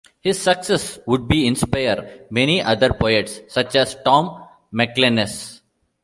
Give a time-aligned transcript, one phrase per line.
[0.19, 5.61] His success would be inspire many other poets, such as Tom MacInnes.